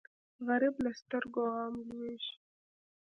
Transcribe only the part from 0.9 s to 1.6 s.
سترګو